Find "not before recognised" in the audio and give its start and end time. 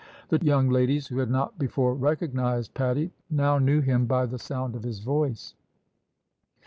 1.29-2.73